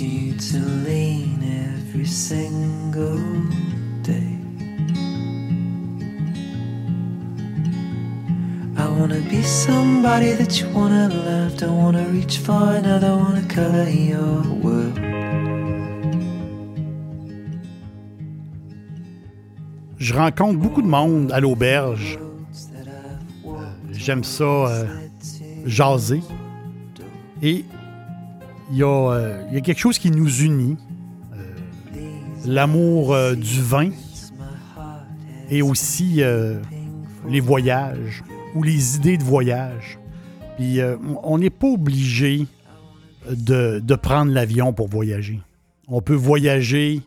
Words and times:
You 0.00 0.32
to 0.34 0.58
lean 0.86 1.38
every 1.68 2.06
single 2.06 3.18
day. 4.02 4.36
I 8.76 8.88
wanna 8.88 9.20
be 9.28 9.42
somebody 9.42 10.32
that 10.32 10.60
you 10.60 10.68
wanna 10.70 11.08
love. 11.08 11.56
Don't 11.58 11.76
wanna 11.76 12.06
reach 12.08 12.38
far, 12.38 12.76
another 12.76 13.14
wanna 13.14 13.42
color 13.48 13.88
your 13.88 14.42
world. 14.62 14.98
Je 19.98 20.14
rencontre 20.14 20.58
beaucoup 20.58 20.82
de 20.82 20.88
monde 20.88 21.30
à 21.30 21.40
l'auberge. 21.40 22.18
Euh, 23.44 23.50
J'aime 23.92 24.24
ça 24.24 24.44
euh, 24.44 24.84
jaser. 25.66 26.22
Et 27.42 27.64
il 28.70 28.78
y, 28.78 28.82
euh, 28.84 29.42
y 29.50 29.56
a 29.56 29.60
quelque 29.60 29.78
chose 29.78 29.98
qui 29.98 30.10
nous 30.10 30.42
unit. 30.42 30.76
Euh, 31.32 31.54
L'amour 32.46 33.12
euh, 33.12 33.34
du 33.34 33.60
vin 33.62 33.90
et 35.50 35.62
aussi 35.62 36.22
euh, 36.22 36.60
les 37.28 37.40
voyages 37.40 38.22
ou 38.54 38.62
les 38.62 38.96
idées 38.96 39.18
de 39.18 39.24
voyage. 39.24 39.98
Puis 40.56 40.78
on 41.22 41.38
n'est 41.38 41.50
pas 41.50 41.68
obligé 41.68 42.46
de, 43.30 43.80
de 43.82 43.94
prendre 43.94 44.30
l'avion 44.30 44.72
pour 44.74 44.88
voyager. 44.88 45.40
On 45.88 46.02
peut 46.02 46.14
voyager 46.14 47.00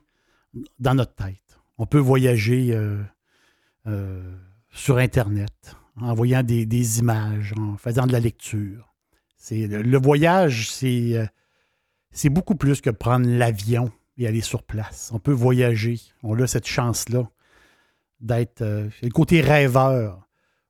dans 0.79 0.95
notre 0.95 1.13
tête. 1.13 1.37
On 1.77 1.85
peut 1.85 1.99
voyager 1.99 2.75
sur 4.71 4.97
Internet, 4.97 5.75
en 6.01 6.15
voyant 6.15 6.41
des, 6.41 6.65
des 6.65 6.99
images, 6.99 7.53
en 7.57 7.77
faisant 7.77 8.07
de 8.07 8.11
la 8.11 8.19
lecture. 8.19 8.91
Le, 9.51 9.97
voyage, 9.99 10.71
c'est, 10.71 11.29
c'est 12.13 12.29
beaucoup 12.29 12.55
plus 12.55 12.79
que 12.81 12.89
prendre 12.89 13.27
l'avion 13.27 13.91
et 14.17 14.27
aller 14.27 14.41
sur 14.41 14.63
place. 14.63 15.09
On 15.13 15.19
peut 15.19 15.31
voyager. 15.31 15.99
On 16.21 16.39
a 16.39 16.47
cette 16.47 16.67
chance-là 16.67 17.29
d'être 18.21 18.61
euh, 18.61 18.87
le 19.01 19.09
côté 19.09 19.41
rêveur 19.41 20.27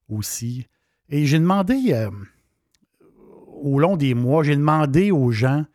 aussi. 0.09 0.67
Et 1.09 1.25
j'ai 1.25 1.39
demandé, 1.39 1.91
euh, 1.91 2.09
au 3.61 3.80
long 3.80 3.97
des 3.97 4.13
mois, 4.13 4.44
j'ai 4.44 4.55
demandé 4.55 5.11
aux 5.11 5.31
gens 5.31 5.66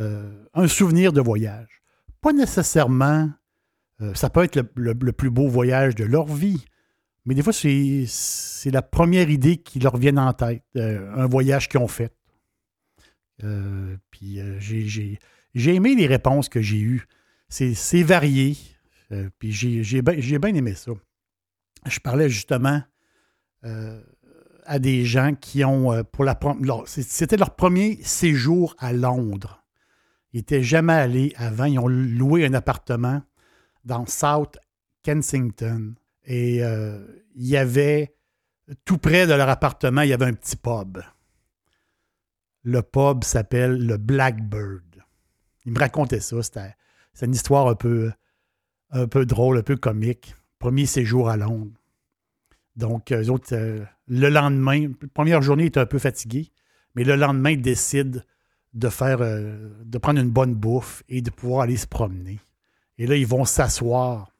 euh, 0.00 0.44
un 0.54 0.68
souvenir 0.68 1.12
de 1.12 1.20
voyage. 1.20 1.82
Pas 2.20 2.32
nécessairement, 2.32 3.28
euh, 4.00 4.14
ça 4.14 4.30
peut 4.30 4.44
être 4.44 4.56
le, 4.74 4.94
le- 4.98 5.12
plus 5.12 5.30
beau 5.30 5.48
voyage 5.48 5.94
de 5.94 6.04
leur 6.04 6.26
vie, 6.26 6.64
mais 7.26 7.34
des 7.34 7.42
fois, 7.42 7.52
c'est, 7.52 8.06
la 8.70 8.80
première 8.80 9.28
idée 9.28 9.58
qui 9.58 9.80
leur 9.80 9.96
vient 9.98 10.16
en 10.16 10.32
tête, 10.32 10.62
un 10.76 11.26
voyage 11.26 11.68
qu'ils 11.68 11.80
ont 11.80 11.88
fait. 11.88 12.14
Euh, 13.44 13.96
puis 14.10 14.40
euh, 14.40 14.58
j'ai, 14.58 15.18
aimé 15.74 15.94
les 15.94 16.06
réponses 16.06 16.48
que 16.48 16.60
j'ai 16.60 16.80
eues. 16.80 17.06
C'est, 17.48 18.02
varié, 18.02 18.56
euh, 19.12 19.30
puis 19.38 19.52
j'ai, 19.52 20.02
bien 20.02 20.54
aimé 20.54 20.74
ça. 20.74 20.92
Je 21.86 21.98
parlais 22.00 22.28
justement 22.28 22.82
à 24.66 24.78
des 24.78 25.04
gens 25.04 25.34
qui 25.34 25.64
ont, 25.64 26.04
pour 26.04 26.24
la 26.24 26.38
c'était 26.86 27.36
leur 27.36 27.56
premier 27.56 27.98
séjour 28.02 28.76
à 28.78 28.92
Londres. 28.92 29.64
Ils 30.32 30.38
n'étaient 30.38 30.62
jamais 30.62 30.92
allés 30.92 31.32
avant. 31.36 31.64
Ils 31.64 31.78
ont 31.78 31.88
loué 31.88 32.44
un 32.44 32.52
appartement 32.52 33.22
dans 33.84 34.04
South 34.06 34.58
Kensington. 35.02 35.94
Et 36.26 36.58
il 36.58 37.46
y 37.46 37.56
avait, 37.56 38.14
tout 38.84 38.98
près 38.98 39.26
de 39.26 39.32
leur 39.32 39.48
appartement, 39.48 40.02
il 40.02 40.10
y 40.10 40.12
avait 40.12 40.26
un 40.26 40.34
petit 40.34 40.56
pub. 40.56 40.98
Le 42.68 42.82
pub 42.82 43.24
s'appelle 43.24 43.86
le 43.86 43.96
Blackbird. 43.96 45.02
Il 45.64 45.72
me 45.72 45.78
racontait 45.78 46.20
ça. 46.20 46.36
C'est 46.42 47.24
une 47.24 47.32
histoire 47.32 47.66
un 47.66 47.74
peu, 47.74 48.12
un 48.90 49.06
peu 49.06 49.24
drôle, 49.24 49.56
un 49.56 49.62
peu 49.62 49.76
comique. 49.76 50.34
Premier 50.58 50.84
séjour 50.84 51.30
à 51.30 51.38
Londres. 51.38 51.72
Donc, 52.76 53.10
eux 53.10 53.30
autres, 53.30 53.54
euh, 53.54 53.86
le 54.06 54.28
lendemain, 54.28 54.92
première 55.14 55.40
journée, 55.40 55.62
ils 55.62 55.68
étaient 55.68 55.80
un 55.80 55.86
peu 55.86 55.98
fatigués, 55.98 56.52
mais 56.94 57.04
le 57.04 57.16
lendemain, 57.16 57.52
ils 57.52 57.62
décident 57.62 58.20
de 58.74 58.88
faire, 58.90 59.22
euh, 59.22 59.70
de 59.86 59.96
prendre 59.96 60.20
une 60.20 60.28
bonne 60.28 60.54
bouffe 60.54 61.02
et 61.08 61.22
de 61.22 61.30
pouvoir 61.30 61.62
aller 61.62 61.78
se 61.78 61.86
promener. 61.86 62.38
Et 62.98 63.06
là, 63.06 63.16
ils 63.16 63.26
vont 63.26 63.46
s'asseoir. 63.46 64.30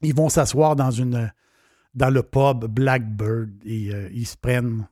Ils 0.00 0.14
vont 0.14 0.30
s'asseoir 0.30 0.76
dans 0.76 0.90
une 0.90 1.30
dans 1.94 2.10
le 2.10 2.22
pub 2.22 2.64
Blackbird 2.64 3.50
et 3.66 3.94
euh, 3.94 4.08
ils 4.14 4.26
se 4.26 4.38
prennent 4.38 4.88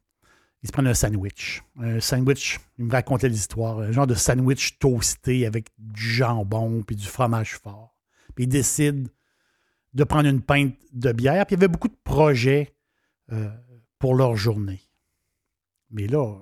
ils 0.63 0.69
se 0.69 0.73
prennent 0.73 0.87
un 0.87 0.95
sandwich. 0.95 1.63
Un 1.79 2.01
sandwich, 2.01 2.61
il 2.79 2.85
me 2.85 2.93
racontait 2.93 3.29
l'histoire, 3.29 3.81
un 3.81 3.91
genre 3.91 4.07
de 4.07 4.15
sandwich 4.15 4.79
toasté 4.79 5.47
avec 5.47 5.71
du 5.79 6.03
jambon 6.03 6.83
puis 6.83 6.95
du 6.97 7.07
fromage 7.07 7.57
fort. 7.57 7.97
Puis 8.35 8.45
ils 8.45 8.49
décident 8.49 9.09
de 9.95 10.05
prendre 10.05 10.29
une 10.29 10.41
pinte 10.41 10.77
de 10.93 11.13
bière. 11.13 11.47
Puis 11.47 11.57
il 11.57 11.59
y 11.59 11.65
avait 11.65 11.73
beaucoup 11.73 11.89
de 11.89 11.99
projets 12.05 12.75
euh, 13.33 13.51
pour 13.99 14.15
leur 14.15 14.37
journée. 14.37 14.81
Mais 15.91 16.07
là, 16.07 16.39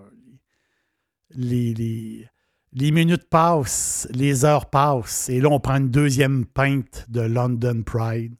les 1.34 2.28
minutes 2.72 3.28
passent, 3.28 4.06
les 4.12 4.44
heures 4.44 4.70
passent, 4.70 5.28
et 5.28 5.40
là, 5.40 5.48
on 5.48 5.60
prend 5.60 5.76
une 5.76 5.90
deuxième 5.90 6.46
pinte 6.46 7.06
de 7.08 7.20
London 7.20 7.82
Pride, 7.82 8.34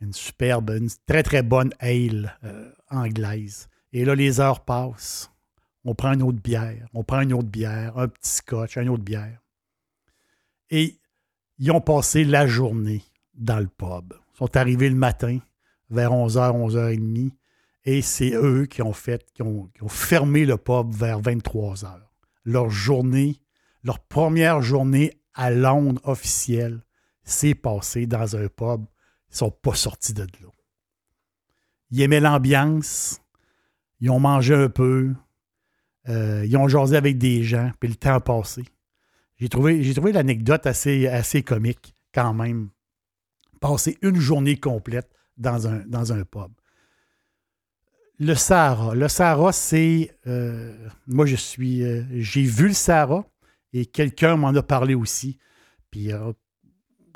une 0.00 0.12
superbe, 0.12 0.70
une 0.70 0.90
très, 1.06 1.22
très 1.22 1.42
bonne 1.42 1.72
ale 1.78 2.36
euh, 2.44 2.70
anglaise. 2.90 3.68
Et 3.92 4.04
là, 4.04 4.14
les 4.14 4.40
heures 4.40 4.64
passent. 4.64 5.30
On 5.84 5.94
prend 5.94 6.12
une 6.12 6.22
autre 6.22 6.40
bière, 6.40 6.86
on 6.94 7.02
prend 7.02 7.20
une 7.20 7.32
autre 7.32 7.48
bière, 7.48 7.98
un 7.98 8.06
petit 8.06 8.30
scotch, 8.30 8.76
une 8.76 8.88
autre 8.88 9.02
bière. 9.02 9.40
Et 10.70 11.00
ils 11.58 11.70
ont 11.72 11.80
passé 11.80 12.24
la 12.24 12.46
journée 12.46 13.02
dans 13.34 13.58
le 13.58 13.66
pub. 13.66 14.14
Ils 14.34 14.38
sont 14.38 14.56
arrivés 14.56 14.88
le 14.88 14.96
matin, 14.96 15.38
vers 15.90 16.12
11h, 16.12 16.70
11h30, 16.70 17.32
et 17.84 18.00
c'est 18.00 18.32
eux 18.34 18.66
qui 18.66 18.80
ont 18.82 18.92
fait, 18.92 19.26
qui 19.34 19.42
ont, 19.42 19.70
fermé 19.88 20.44
le 20.44 20.56
pub 20.56 20.92
vers 20.92 21.20
23h. 21.20 22.00
Leur 22.44 22.70
journée, 22.70 23.40
leur 23.82 23.98
première 23.98 24.62
journée 24.62 25.12
à 25.34 25.50
Londres 25.50 26.00
officielle, 26.04 26.80
s'est 27.24 27.54
passée 27.54 28.06
dans 28.06 28.36
un 28.36 28.48
pub. 28.48 28.84
Ils 29.30 29.32
ne 29.32 29.36
sont 29.36 29.50
pas 29.50 29.74
sortis 29.74 30.14
de 30.14 30.22
là. 30.22 30.48
Ils 31.90 32.02
aimaient 32.02 32.20
l'ambiance, 32.20 33.21
ils 34.02 34.10
ont 34.10 34.18
mangé 34.18 34.52
un 34.52 34.68
peu, 34.68 35.14
euh, 36.08 36.44
ils 36.44 36.56
ont 36.56 36.66
jasé 36.66 36.96
avec 36.96 37.18
des 37.18 37.44
gens, 37.44 37.70
puis 37.78 37.88
le 37.88 37.94
temps 37.94 38.14
a 38.14 38.20
passé. 38.20 38.64
J'ai 39.36 39.48
trouvé, 39.48 40.12
l'anecdote 40.12 40.66
assez, 40.66 41.06
comique 41.44 41.94
quand 42.12 42.34
même. 42.34 42.70
Passer 43.60 43.96
une 44.02 44.16
journée 44.16 44.56
complète 44.58 45.08
dans 45.36 45.68
un, 45.68 45.84
dans 45.86 46.12
pub. 46.24 46.50
Le 48.18 48.34
Sahara. 48.34 48.96
Le 48.96 49.06
Sahara, 49.06 49.52
c'est. 49.52 50.16
euh, 50.26 50.76
moi, 51.06 51.24
je 51.24 51.36
suis. 51.36 51.84
euh, 51.84 52.02
j'ai 52.10 52.42
vu 52.42 52.68
le 52.68 52.74
Sahara 52.74 53.24
et 53.72 53.86
quelqu'un 53.86 54.36
m'en 54.36 54.48
a 54.48 54.62
parlé 54.64 54.94
aussi. 54.94 55.38
Puis 55.92 56.10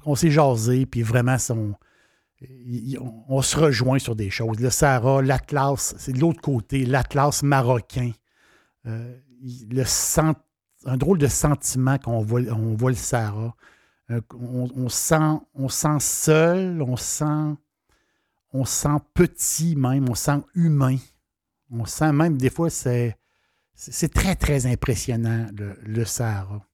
on 0.05 0.15
s'est 0.15 0.31
jasé, 0.31 0.87
puis 0.87 1.03
vraiment, 1.03 1.39
son- 1.39 1.75
on, 3.29 3.43
se 3.43 3.57
rejoint 3.57 3.99
sur 3.99 4.15
des 4.15 4.31
choses. 4.31 4.61
Le 4.61 4.71
Sahara, 4.71 5.23
l'Atlas, 5.23 5.95
c'est 5.99 6.13
de 6.13 6.21
l'autre 6.21 6.41
côté, 6.41 6.85
l'Atlas 6.85 7.43
marocain. 7.43 8.13
Euh, 8.87 9.17
sent- 9.85 10.35
un 10.85 10.97
drôle 10.97 11.19
de 11.19 11.27
sentiment 11.27 11.99
quand 11.99 12.13
on 12.13 12.23
voit, 12.23 12.43
on 12.53 12.75
voit 12.75 12.91
le 12.91 12.97
Sahara. 12.97 13.55
Euh, 14.11 14.21
on, 14.39 14.89
sent, 14.89 15.41
on 15.55 15.69
sent 15.69 15.99
seul, 15.99 16.81
on 16.81 16.97
sent, 16.97 17.57
on 18.53 18.65
sent 18.65 18.99
petit 19.15 19.75
même, 19.75 20.09
on 20.09 20.15
sent 20.15 20.43
humain. 20.55 20.97
On 21.71 21.85
sent 21.85 22.13
même, 22.13 22.37
des 22.37 22.51
fois, 22.51 22.71
c'est, 22.71 23.17
c'est 23.75 24.13
très, 24.13 24.37
très 24.37 24.67
impressionnant, 24.67 25.47
le, 25.53 26.05
Sahara. 26.05 26.65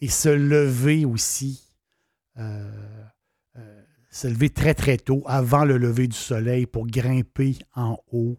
Et 0.00 0.08
se 0.08 0.28
lever 0.28 1.04
aussi, 1.04 1.72
euh, 2.38 3.04
se 4.14 4.28
lever 4.28 4.48
très, 4.48 4.74
très 4.74 4.96
tôt, 4.96 5.24
avant 5.26 5.64
le 5.64 5.76
lever 5.76 6.06
du 6.06 6.16
soleil, 6.16 6.66
pour 6.66 6.86
grimper 6.86 7.58
en 7.74 7.98
haut 8.12 8.38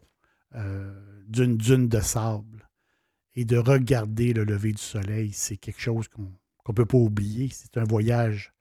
euh, 0.56 0.94
d'une 1.28 1.58
dune 1.58 1.90
de 1.90 2.00
sable 2.00 2.70
et 3.36 3.44
de 3.44 3.58
regarder 3.58 4.32
le 4.32 4.46
lever 4.46 4.72
du 4.72 4.82
soleil. 4.82 5.34
C'est 5.34 5.58
quelque 5.58 5.82
chose 5.82 6.08
qu'on 6.08 6.32
ne 6.70 6.74
peut 6.74 6.86
pas 6.86 6.98
oublier. 6.98 7.50
C'est 7.52 7.78
un 7.78 7.84
voyage 7.84 8.54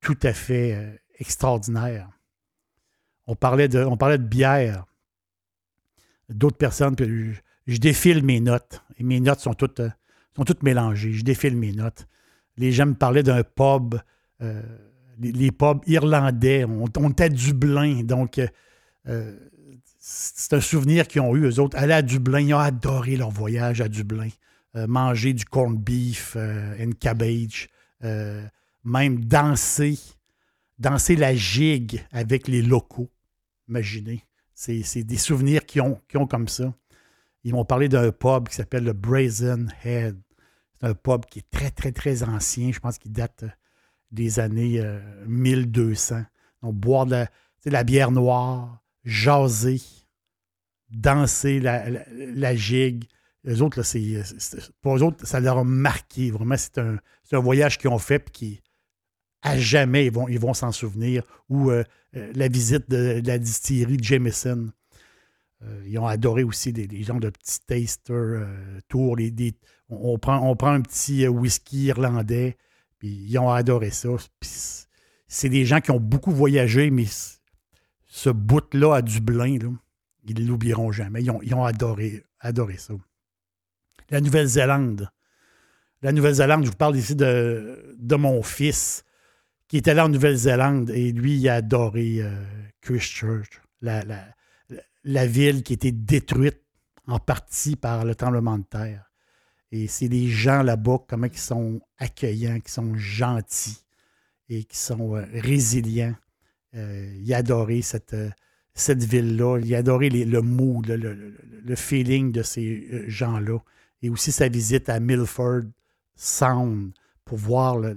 tout 0.00 0.16
à 0.22 0.32
fait 0.32 0.76
euh, 0.76 0.96
extraordinaire. 1.18 2.08
On 3.26 3.34
parlait 3.34 3.66
de, 3.66 4.16
bière. 4.18 4.86
D'autres 6.28 6.56
personnes, 6.56 6.94
je, 7.66 7.78
défile 7.78 8.22
mes 8.22 8.38
notes. 8.38 8.84
Et 8.98 9.02
mes 9.02 9.18
notes 9.18 9.40
sont 9.40 9.54
toutes, 9.54 9.80
euh, 9.80 9.90
sont 10.36 10.44
toutes 10.44 10.62
mélangées. 10.62 11.14
Je 11.14 11.24
défile 11.24 11.56
mes 11.56 11.72
notes. 11.72 12.06
Les 12.56 12.70
gens 12.70 12.86
me 12.86 12.94
parlaient 12.94 13.24
d'un 13.24 13.42
pub, 13.42 13.96
les, 15.18 15.50
pubs 15.50 15.80
irlandais. 15.86 16.64
On, 16.64 16.86
était 17.10 17.24
à 17.24 17.28
Dublin. 17.28 18.02
Donc, 18.02 18.40
c'est 19.98 20.52
un 20.52 20.60
souvenir 20.60 21.06
qu'ils 21.08 21.20
ont 21.20 21.34
eu, 21.36 21.46
eux 21.46 21.60
autres. 21.60 21.76
Aller 21.76 21.94
à 21.94 22.02
Dublin, 22.02 22.40
ils 22.40 22.54
ont 22.54 22.58
adoré 22.58 23.16
leur 23.16 23.30
voyage 23.30 23.80
à 23.80 23.88
Dublin. 23.88 24.28
manger 24.74 25.32
du 25.32 25.44
corned 25.44 25.78
beef 25.78 26.36
and 26.36 26.90
cabbage 27.00 27.68
même 28.88 29.24
danser, 29.24 29.98
danser 30.78 31.16
la 31.16 31.34
gigue 31.34 32.04
avec 32.10 32.48
les 32.48 32.62
locaux. 32.62 33.10
Imaginez. 33.68 34.24
C'est 34.54 35.04
des 35.04 35.16
souvenirs 35.16 35.64
qu'ils 35.64 35.82
ont, 35.82 36.00
ont 36.14 36.26
comme 36.26 36.48
ça. 36.48 36.74
Ils 37.44 37.52
m'ont 37.52 37.64
parlé 37.64 37.88
d'un 37.88 38.10
pub 38.10 38.48
qui 38.48 38.56
s'appelle 38.56 38.84
le 38.84 38.92
Brazen 38.92 39.72
Head. 39.84 40.18
C'est 40.80 40.88
un 40.88 40.94
pub 40.94 41.26
qui 41.26 41.40
est 41.40 41.50
très, 41.50 41.70
très, 41.70 41.92
très 41.92 42.24
ancien. 42.24 42.72
Je 42.72 42.80
pense 42.80 42.98
qu'il 42.98 43.12
date 43.12 43.44
euh, 43.44 43.48
des 44.10 44.40
années 44.40 44.82
1200. 45.26 46.16
Euh, 46.16 46.22
Donc, 46.62 46.74
boire 46.74 47.06
de 47.06 47.26
la, 47.64 47.84
bière 47.84 48.10
noire, 48.10 48.82
jaser, 49.04 49.80
danser 50.90 51.60
la, 51.60 52.54
gigue. 52.54 53.04
Les 53.44 53.62
autres, 53.62 53.82
c'est, 53.82 54.22
pour 54.80 54.96
eux 54.96 55.02
autres, 55.02 55.26
ça 55.26 55.40
leur 55.40 55.58
a 55.58 55.64
marqué. 55.64 56.30
Vraiment, 56.30 56.56
c'est 56.56 56.78
un, 56.78 56.98
voyage 57.38 57.78
qu'ils 57.78 57.90
ont 57.90 57.98
fait 57.98 58.24
et 58.28 58.30
qui, 58.30 58.60
à 59.42 59.58
jamais, 59.58 60.06
ils 60.06 60.40
vont, 60.40 60.54
s'en 60.54 60.72
souvenir. 60.72 61.22
Ou 61.48 61.70
euh, 61.70 61.84
euh, 62.16 62.32
la 62.34 62.48
visite 62.48 62.90
de, 62.90 63.22
la 63.24 63.38
distillerie 63.38 63.96
de 63.96 64.04
Jameson. 64.04 64.70
Euh, 65.62 65.82
ils 65.86 65.98
ont 65.98 66.06
adoré 66.06 66.44
aussi 66.44 66.72
des, 66.72 67.02
gens 67.02 67.18
de 67.18 67.30
petits 67.30 67.60
taster 67.66 68.44
tours. 68.88 69.16
on 69.88 70.18
prend 70.18 70.72
un 70.72 70.80
petit 70.80 71.26
whisky 71.26 71.84
irlandais, 71.84 72.56
ils 73.02 73.38
ont 73.38 73.50
adoré 73.50 73.90
ça. 73.90 74.08
c'est 75.28 75.48
des 75.48 75.64
gens 75.64 75.80
qui 75.80 75.90
ont 75.90 76.00
beaucoup 76.00 76.32
voyagé, 76.32 76.90
mais 76.90 77.06
ce 78.06 78.30
bout-là 78.30 78.96
à 78.96 79.02
Dublin, 79.02 79.58
ils 80.24 80.42
ne 80.42 80.46
l'oublieront 80.46 80.92
jamais. 80.92 81.22
Ils 81.22 81.54
ont, 81.54 81.64
adoré, 81.64 82.24
adoré 82.40 82.76
ça. 82.76 82.94
La 84.10 84.20
Nouvelle-Zélande. 84.20 85.10
La 86.02 86.12
Nouvelle-Zélande, 86.12 86.64
je 86.64 86.70
vous 86.70 86.76
parle 86.76 86.96
ici 86.96 87.14
de, 87.14 88.16
mon 88.16 88.42
fils 88.42 89.04
qui 89.68 89.76
était 89.76 89.94
là 89.94 90.06
en 90.06 90.08
Nouvelle-Zélande 90.08 90.90
et 90.90 91.12
lui, 91.12 91.36
il 91.36 91.48
a 91.48 91.56
adoré 91.56 92.22
euh, 92.22 92.44
Christchurch, 92.80 93.60
la, 93.82 94.02
la, 95.04 95.26
ville 95.26 95.62
qui 95.62 95.74
été 95.74 95.92
détruite 95.92 96.62
en 97.06 97.18
partie 97.18 97.76
par 97.76 98.04
le 98.04 98.14
tremblement 98.14 98.58
de 98.58 98.64
terre. 98.64 99.07
Et 99.70 99.86
c'est 99.86 100.08
les 100.08 100.28
gens 100.28 100.62
là-bas, 100.62 100.98
comment 101.06 101.26
ils 101.26 101.38
sont 101.38 101.80
accueillants, 101.98 102.60
qui 102.60 102.72
sont 102.72 102.94
gentils 102.94 103.84
et 104.48 104.64
qui 104.64 104.78
sont 104.78 105.14
euh, 105.14 105.24
résilients. 105.34 106.14
Euh, 106.74 107.14
il 107.20 107.34
a 107.34 107.38
adoré 107.38 107.82
cette, 107.82 108.16
cette 108.74 109.04
ville-là. 109.04 109.58
Il 109.58 109.74
a 109.74 109.78
adoré 109.78 110.08
le 110.10 110.40
mood, 110.40 110.86
le, 110.86 111.76
feeling 111.76 112.32
de 112.32 112.42
ces 112.42 113.04
gens-là. 113.08 113.58
Et 114.00 114.10
aussi 114.10 114.32
sa 114.32 114.48
visite 114.48 114.88
à 114.88 115.00
Milford 115.00 115.64
Sound 116.14 116.92
pour 117.24 117.38
voir 117.38 117.78
le, 117.78 117.96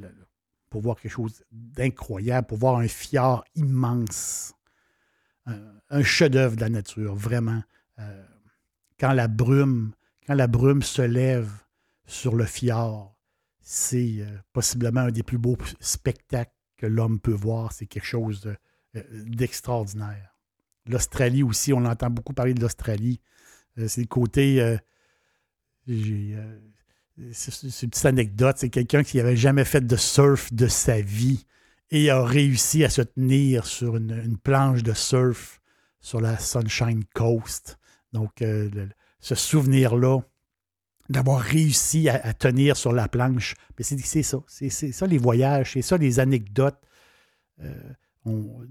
pour 0.71 0.81
voir 0.81 0.99
quelque 0.99 1.11
chose 1.11 1.43
d'incroyable, 1.51 2.47
pour 2.47 2.57
voir 2.57 2.77
un 2.77 2.87
fjord 2.87 3.43
immense, 3.55 4.53
un, 5.45 6.03
chef-d'œuvre 6.03 6.55
de 6.55 6.61
la 6.61 6.69
nature, 6.69 7.13
vraiment. 7.13 7.61
Euh, 7.99 8.23
quand 8.97 9.11
la 9.11 9.27
brume, 9.27 9.91
la 10.33 10.47
brume 10.47 10.81
se 10.81 11.01
lève 11.01 11.49
sur 12.05 12.35
le 12.35 12.45
fjord, 12.45 13.17
c'est 13.61 14.17
euh, 14.19 14.37
possiblement 14.53 15.01
un 15.01 15.11
des 15.11 15.23
plus 15.23 15.37
beaux 15.37 15.57
spectacles 15.79 16.51
que 16.77 16.85
l'homme 16.85 17.19
peut 17.19 17.31
voir. 17.31 17.71
C'est 17.73 17.85
quelque 17.85 18.05
chose 18.05 18.53
euh, 18.95 19.03
d'extraordinaire. 19.25 20.35
L'Australie 20.87 21.43
aussi, 21.43 21.73
on 21.73 21.85
entend 21.85 22.09
beaucoup 22.09 22.33
parler 22.33 22.53
de 22.53 22.61
l'Australie. 22.61 23.21
c'est 23.87 24.01
le 24.01 24.07
côté. 24.07 24.77
c'est 25.87 25.93
une 25.93 27.89
petite 27.89 28.05
anecdote, 28.05 28.57
c'est 28.57 28.69
quelqu'un 28.69 29.03
qui 29.03 29.17
n'avait 29.17 29.37
jamais 29.37 29.63
fait 29.63 29.85
de 29.85 29.95
surf 29.95 30.51
de 30.51 30.67
sa 30.67 30.99
vie 30.99 31.45
et 31.91 32.09
a 32.09 32.23
réussi 32.23 32.83
à 32.83 32.89
se 32.89 33.01
tenir 33.01 33.65
sur 33.65 33.97
une, 33.97 34.37
planche 34.37 34.81
de 34.81 34.93
surf 34.93 35.61
sur 35.99 36.21
la 36.21 36.39
Sunshine 36.39 37.03
Coast. 37.13 37.77
Donc, 38.13 38.41
euh, 38.41 38.69
ce 39.21 39.35
souvenir-là, 39.35 40.19
d'avoir 41.09 41.41
réussi 41.41 42.09
à, 42.09 42.33
tenir 42.33 42.77
sur 42.77 42.93
la 42.93 43.07
planche, 43.07 43.55
c'est 43.79 44.23
ça. 44.23 44.39
C'est 44.47 44.69
ça 44.69 45.05
les 45.05 45.17
voyages, 45.17 45.73
c'est 45.73 45.81
ça 45.81 45.97
les 45.97 46.19
anecdotes. 46.19 46.79
Euh, 47.61 47.73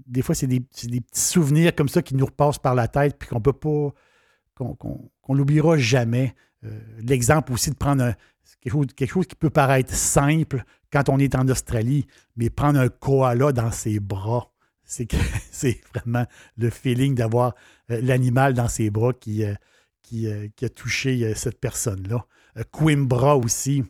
des 0.07 0.21
fois, 0.21 0.33
c'est 0.33 0.47
des, 0.47 0.61
petits 0.61 1.01
souvenirs 1.13 1.75
comme 1.75 1.89
ça 1.89 2.01
qui 2.01 2.15
nous 2.15 2.25
repassent 2.25 2.59
par 2.59 2.75
la 2.75 2.87
tête, 2.87 3.17
puis 3.17 3.29
qu'on 3.29 3.41
peut 3.41 3.53
pas, 3.53 3.93
qu'on 4.55 5.35
n'oubliera 5.35 5.77
jamais. 5.77 6.35
Euh, 6.63 6.79
l'exemple 6.99 7.53
aussi 7.53 7.69
de 7.69 7.75
prendre 7.75 8.03
un, 8.03 8.15
quelque 8.61 9.07
chose, 9.07 9.27
qui 9.27 9.35
peut 9.35 9.49
paraître 9.49 9.93
simple 9.93 10.63
quand 10.91 11.09
on 11.09 11.19
est 11.19 11.35
en 11.35 11.47
Australie, 11.47 12.05
mais 12.35 12.49
prendre 12.49 12.79
un 12.79 12.89
koala 12.89 13.51
dans 13.51 13.71
ses 13.71 13.99
bras, 13.99 14.51
c'est 14.83 15.07
vraiment 15.93 16.25
le 16.57 16.69
feeling 16.69 17.15
d'avoir 17.15 17.55
euh, 17.89 18.01
l'animal 18.01 18.53
dans 18.53 18.67
ses 18.67 18.89
bras 18.89 19.13
qui, 19.13 19.43
euh, 20.13 20.27
euh, 20.27 20.47
qui, 20.55 20.65
a 20.65 20.69
touché 20.69 21.33
cette 21.35 21.59
personne-là. 21.59 22.25
Coimbra 22.71 23.37
aussi. 23.37 23.83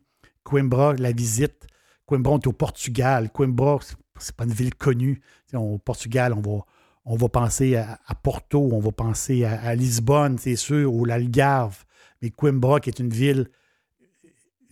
Coimbra, 0.43 0.93
la 0.93 1.11
visite. 1.11 1.67
Coimbra, 2.05 2.33
on 2.33 2.39
est 2.39 2.47
au 2.47 2.53
Portugal. 2.53 3.31
Coimbra, 3.31 3.79
c'est 4.19 4.35
pas 4.35 4.45
une 4.45 4.53
ville 4.53 4.75
connue. 4.75 5.21
au 5.53 5.77
Portugal, 5.77 6.33
on 6.33 6.41
va, 6.41 6.65
on 7.05 7.15
va 7.15 7.29
penser 7.29 7.75
à, 7.75 7.97
Porto, 8.21 8.69
on 8.71 8.79
va 8.79 8.91
penser 8.91 9.45
à, 9.45 9.73
Lisbonne, 9.75 10.37
c'est 10.37 10.55
sûr, 10.55 10.93
ou 10.93 11.05
l'Algarve. 11.05 11.85
Mais 12.21 12.29
Coimbra, 12.29 12.79
qui 12.79 12.89
est 12.89 12.99
une 12.99 13.09
ville 13.09 13.49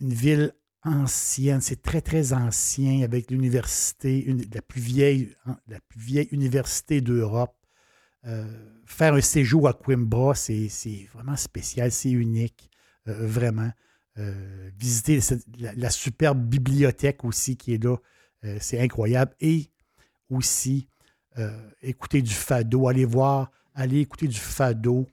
une 0.00 0.14
ville 0.14 0.52
ancienne, 0.82 1.60
c'est 1.60 1.82
très, 1.82 2.00
très 2.00 2.32
ancien, 2.32 3.02
avec 3.02 3.30
l'université, 3.30 4.26
la, 4.52 4.60
vieille, 4.74 5.34
la 5.68 5.78
plus 5.80 6.00
vieille 6.00 6.28
université 6.32 7.00
d'Europe. 7.00 7.54
Euh, 8.26 8.44
faire 8.84 9.14
un 9.14 9.20
séjour 9.20 9.66
à 9.68 9.72
Coimbra, 9.72 10.34
c'est 10.34 10.68
vraiment 11.14 11.36
spécial, 11.36 11.90
c'est 11.90 12.10
unique, 12.10 12.70
euh, 13.08 13.26
vraiment. 13.26 13.70
Euh, 14.18 14.70
visiter 14.76 15.20
la, 15.58 15.88
superbe 15.88 16.38
bibliothèque 16.44 17.24
aussi 17.24 17.56
qui 17.56 17.74
est 17.74 17.82
là, 17.82 17.96
c'est 18.58 18.80
incroyable. 18.80 19.34
Et 19.40 19.70
aussi, 20.28 20.88
écouter 21.82 22.22
du 22.22 22.32
fado, 22.32 22.88
aller 22.88 23.04
voir, 23.04 23.50
aller 23.74 24.00
écouter 24.00 24.26
du 24.26 24.38
fado 24.38 25.06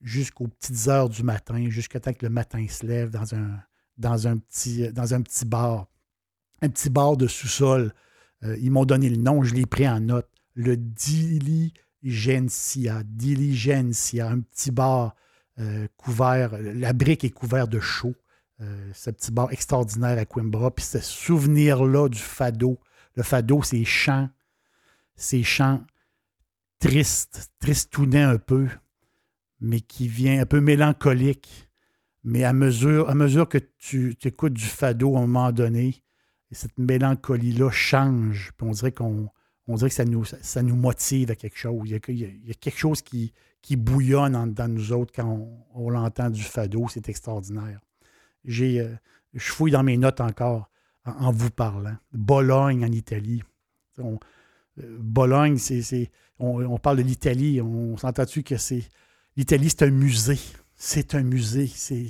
jusqu'aux 0.00 0.48
petites 0.48 0.88
heures 0.88 1.08
du 1.08 1.22
matin, 1.22 1.68
jusqu'à 1.68 2.00
temps 2.00 2.12
que 2.12 2.24
le 2.24 2.30
matin 2.30 2.64
se 2.68 2.86
lève 2.86 3.10
dans 3.10 3.34
un, 3.34 3.60
dans 3.96 4.28
un 4.28 4.38
petit, 4.38 4.92
dans 4.92 5.12
un 5.12 5.22
petit 5.22 5.44
bar, 5.44 5.88
un 6.62 6.68
petit 6.68 6.88
bar 6.88 7.16
de 7.16 7.26
sous-sol. 7.26 7.92
Ils 8.42 8.70
m'ont 8.70 8.84
donné 8.84 9.10
le 9.10 9.16
nom, 9.16 9.42
je 9.42 9.54
l'ai 9.54 9.66
pris 9.66 9.88
en 9.88 10.00
note. 10.00 10.28
Le 10.54 10.76
Diligencia. 12.02 13.02
Diligencia, 13.04 14.28
un 14.28 14.40
petit 14.40 14.70
bar 14.70 15.14
euh, 15.58 15.86
couvert, 15.96 16.56
la 16.60 16.92
brique 16.92 17.24
est 17.24 17.30
couverte 17.30 17.70
de 17.70 17.80
chaux. 17.80 18.14
Euh, 18.60 18.90
ce 18.92 19.10
petit 19.10 19.30
bar 19.30 19.52
extraordinaire 19.52 20.18
à 20.18 20.24
Coimbra. 20.24 20.70
Puis 20.70 20.84
ce 20.84 21.00
souvenir-là 21.00 22.08
du 22.08 22.18
fado. 22.18 22.78
Le 23.14 23.22
fado, 23.22 23.62
c'est 23.62 23.84
chants, 23.84 24.28
c'est 25.16 25.42
chants 25.42 25.84
tristes, 26.78 27.50
tristounets 27.58 28.22
un 28.22 28.38
peu, 28.38 28.68
mais 29.60 29.80
qui 29.80 30.06
vient 30.06 30.40
un 30.40 30.46
peu 30.46 30.60
mélancolique 30.60 31.68
mais 32.24 32.44
à 32.44 32.52
mesure, 32.52 33.08
à 33.08 33.14
mesure 33.14 33.48
que 33.48 33.58
tu 33.78 34.16
écoutes 34.22 34.52
du 34.52 34.66
fado 34.66 35.16
à 35.16 35.20
un 35.20 35.22
moment 35.22 35.50
donné, 35.50 36.02
cette 36.52 36.78
mélancolie-là 36.78 37.70
change. 37.70 38.52
Puis 38.56 38.66
on 38.66 38.72
dirait 38.72 38.92
qu'on 38.92 39.30
on 39.68 39.76
dirait 39.76 39.90
que 39.90 39.94
ça 39.94 40.06
nous, 40.06 40.24
ça 40.24 40.62
nous 40.62 40.76
motive 40.76 41.30
à 41.30 41.36
quelque 41.36 41.58
chose. 41.58 41.82
Il 41.84 41.90
y 41.90 41.94
a, 41.94 42.54
quelque 42.54 42.78
chose 42.78 43.02
qui, 43.02 43.34
qui 43.60 43.76
bouillonne 43.76 44.52
dans 44.54 44.68
nous 44.68 44.92
autres 44.92 45.12
quand 45.14 45.46
on, 45.74 45.90
l'entend 45.90 46.30
du 46.30 46.42
fado. 46.42 46.86
C'est 46.88 47.08
extraordinaire. 47.10 47.78
J'ai, 48.44 48.80
euh, 48.80 48.94
je 49.34 49.52
fouille 49.52 49.70
dans 49.70 49.82
mes 49.82 49.98
notes 49.98 50.22
encore 50.22 50.70
en, 51.04 51.30
vous 51.30 51.50
parlant. 51.50 51.96
Bologne 52.12 52.82
en 52.84 52.90
Italie. 52.90 53.42
Bologne, 54.76 55.58
c'est, 55.58 56.10
on, 56.38 56.78
parle 56.78 56.96
de 56.96 57.02
l'Italie. 57.02 57.60
On 57.60 57.96
s'entend-tu 57.98 58.42
que 58.42 58.56
c'est. 58.56 58.84
L'Italie, 59.36 59.68
c'est 59.68 59.82
un 59.82 59.90
musée. 59.90 60.38
C'est 60.76 61.14
un 61.14 61.22
musée. 61.22 61.66
C'est, 61.66 62.06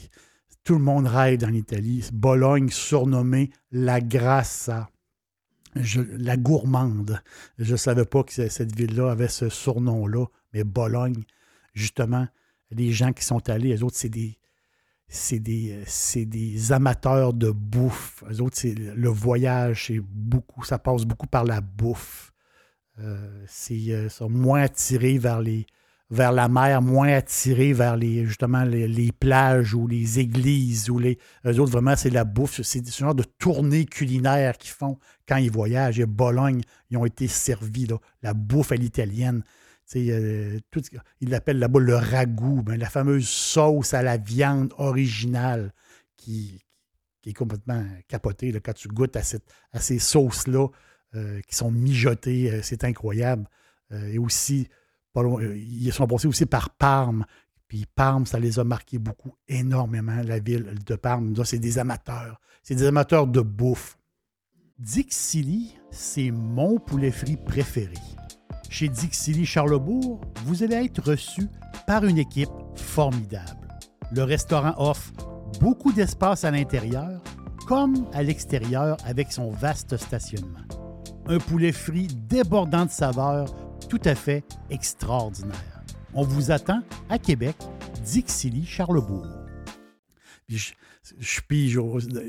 tout 0.62 0.74
le 0.74 0.84
monde 0.84 1.08
rêve 1.08 1.38
dans 1.38 1.48
l'Italie. 1.48 2.08
Bologne, 2.12 2.68
surnommée 2.68 3.50
la 3.72 4.00
Grassa. 4.00 4.88
La 5.74 6.36
gourmande. 6.36 7.22
Je 7.58 7.72
ne 7.72 7.76
savais 7.76 8.04
pas 8.04 8.22
que 8.22 8.48
cette 8.48 8.74
ville-là 8.74 9.10
avait 9.10 9.28
ce 9.28 9.48
surnom-là, 9.48 10.26
mais 10.52 10.64
Bologne, 10.64 11.24
justement, 11.74 12.26
les 12.70 12.92
gens 12.92 13.12
qui 13.12 13.24
sont 13.24 13.48
allés, 13.48 13.68
les 13.68 13.82
autres, 13.82 13.96
c'est 13.96 14.08
des, 14.08 14.38
c'est 15.08 15.38
des, 15.38 15.84
des, 16.26 16.72
amateurs 16.72 17.32
de 17.32 17.50
bouffe. 17.50 18.22
Les 18.28 18.40
autres, 18.40 18.58
le 18.66 19.08
voyage, 19.08 19.86
c'est 19.86 20.00
beaucoup, 20.00 20.64
ça 20.64 20.78
passe 20.78 21.04
beaucoup 21.04 21.26
par 21.26 21.44
la 21.44 21.60
bouffe. 21.60 22.32
Euh, 23.00 23.44
c'est, 23.46 23.92
euh, 23.92 24.08
sont 24.08 24.28
moins 24.28 24.62
attirés 24.62 25.18
vers, 25.18 25.40
les, 25.40 25.66
vers 26.10 26.32
la 26.32 26.48
mer, 26.48 26.80
moins 26.80 27.08
attirés 27.08 27.72
vers 27.72 27.96
les, 27.96 28.26
plages 29.18 29.74
ou 29.74 29.86
les 29.86 30.18
églises. 30.18 30.88
Ou 30.88 30.98
les, 30.98 31.18
autres, 31.44 31.72
vraiment, 31.72 31.96
c'est 31.96 32.10
la 32.10 32.24
bouffe. 32.24 32.62
C'est 32.62 32.86
ce 32.86 32.98
genre 32.98 33.14
de 33.14 33.24
tournée 33.24 33.84
culinaire 33.84 34.56
qu'ils 34.56 34.72
font 34.72 34.98
quand 35.26 35.36
ils 35.36 35.50
voyagent. 35.50 36.00
Et 36.00 36.06
Bologne, 36.06 36.62
ils 36.90 36.96
ont 36.96 37.04
été 37.04 37.28
servis, 37.28 37.86
là, 37.86 37.98
la 38.22 38.34
bouffe 38.34 38.72
à 38.72 38.76
l'italienne. 38.76 39.42
Euh, 39.96 40.58
tout, 40.70 40.82
il 41.20 41.30
l'appelle 41.30 41.58
là-bas 41.58 41.80
le 41.80 41.96
ragoût, 41.96 42.62
ben, 42.62 42.76
la 42.76 42.90
fameuse 42.90 43.28
sauce 43.28 43.94
à 43.94 44.02
la 44.02 44.18
viande 44.18 44.74
originale 44.76 45.72
qui, 46.16 46.60
est 47.26 47.32
complètement 47.34 47.84
capotée 48.06 48.58
quand 48.64 48.72
tu 48.72 48.88
goûtes 48.88 49.16
à, 49.16 49.22
cette, 49.22 49.44
ces 49.78 49.98
sauces-là 49.98 50.68
euh, 51.14 51.40
qui 51.46 51.54
sont 51.54 51.70
mijotées. 51.70 52.50
Euh, 52.50 52.60
c'est 52.62 52.84
incroyable. 52.84 53.46
et 53.90 54.18
aussi, 54.18 54.68
ils 55.22 55.92
sont 55.92 56.06
passés 56.06 56.28
aussi 56.28 56.46
par 56.46 56.70
Parme. 56.70 57.24
Puis 57.68 57.84
Parme, 57.94 58.24
ça 58.24 58.38
les 58.38 58.58
a 58.58 58.64
marqués 58.64 58.98
beaucoup, 58.98 59.34
énormément, 59.46 60.22
la 60.24 60.38
ville 60.38 60.74
de 60.86 60.96
Parme. 60.96 61.34
C'est 61.44 61.58
des 61.58 61.78
amateurs. 61.78 62.40
C'est 62.62 62.74
des 62.74 62.86
amateurs 62.86 63.26
de 63.26 63.40
bouffe. 63.40 63.98
Dixili, 64.78 65.74
c'est 65.90 66.30
mon 66.30 66.78
poulet 66.78 67.10
frit 67.10 67.36
préféré. 67.36 67.98
Chez 68.70 68.88
Dixili 68.88 69.44
Charlebourg, 69.44 70.20
vous 70.44 70.62
allez 70.62 70.76
être 70.76 71.02
reçu 71.02 71.48
par 71.86 72.04
une 72.04 72.18
équipe 72.18 72.50
formidable. 72.74 73.68
Le 74.12 74.22
restaurant 74.22 74.74
offre 74.76 75.12
beaucoup 75.60 75.92
d'espace 75.92 76.44
à 76.44 76.50
l'intérieur 76.50 77.20
comme 77.66 78.06
à 78.14 78.22
l'extérieur 78.22 78.96
avec 79.04 79.32
son 79.32 79.50
vaste 79.50 79.96
stationnement. 79.96 80.60
Un 81.26 81.38
poulet 81.38 81.72
frit 81.72 82.06
débordant 82.06 82.86
de 82.86 82.90
saveurs 82.90 83.54
tout 83.88 84.00
à 84.04 84.14
fait 84.14 84.44
extraordinaire. 84.70 85.82
On 86.14 86.22
vous 86.22 86.50
attend 86.50 86.82
à 87.08 87.18
Québec, 87.18 87.56
Dixilly, 88.04 88.64
Charlebourg. 88.64 89.26
je, 90.48 90.72
je 91.18 91.40
pige 91.40 91.78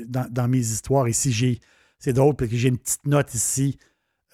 dans, 0.08 0.48
mes 0.48 0.58
histoires 0.58 1.08
ici. 1.08 1.60
c'est 1.98 2.12
drôle 2.12 2.34
parce 2.34 2.50
que 2.50 2.56
j'ai 2.56 2.68
une 2.68 2.78
petite 2.78 3.06
note 3.06 3.34
ici 3.34 3.78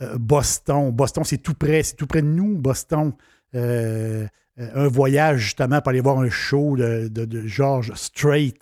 euh, 0.02 0.18
Boston. 0.18 0.90
Boston, 0.90 1.24
c'est 1.24 1.38
tout 1.38 1.54
près, 1.54 1.82
c'est 1.82 1.96
tout 1.96 2.06
près 2.06 2.22
de 2.22 2.28
nous, 2.28 2.56
Boston. 2.56 3.12
Euh, 3.54 4.26
euh, 4.58 4.70
un 4.74 4.88
voyage 4.88 5.40
justement 5.40 5.80
pour 5.80 5.90
aller 5.90 6.00
voir 6.00 6.18
un 6.18 6.30
show 6.30 6.76
de, 6.76 7.46
George 7.46 7.92
Strait 7.94 8.54